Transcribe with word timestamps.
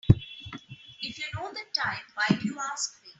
If 1.03 1.19
you 1.19 1.25
know 1.35 1.51
the 1.53 1.59
time 1.79 1.99
why 2.15 2.35
do 2.35 2.43
you 2.47 2.57
ask 2.59 2.99
me? 3.03 3.09